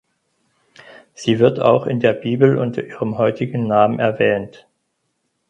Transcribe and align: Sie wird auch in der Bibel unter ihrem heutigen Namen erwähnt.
Sie 1.13 1.37
wird 1.37 1.59
auch 1.59 1.85
in 1.85 1.99
der 1.99 2.13
Bibel 2.13 2.57
unter 2.57 2.83
ihrem 2.83 3.19
heutigen 3.19 3.67
Namen 3.67 3.99
erwähnt. 3.99 4.65